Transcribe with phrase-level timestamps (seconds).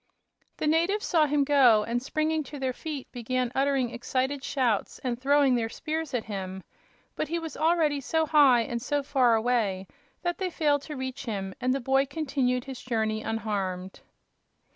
[0.57, 5.21] The natives saw him go, and springing to their feet began uttering excited shouts and
[5.21, 6.63] throwing their spears at him.
[7.15, 9.85] But he was already so high and so far away
[10.23, 13.99] that they failed to reach him, and the boy continued his journey unharmed.